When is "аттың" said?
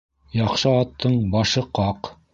0.79-1.19